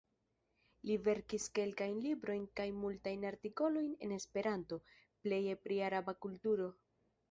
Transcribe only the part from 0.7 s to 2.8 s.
Li verkis kelkajn librojn kaj